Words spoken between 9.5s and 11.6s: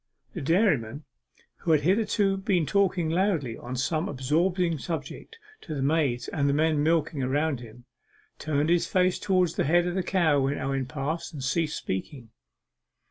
the head of the cow when Owen passed, and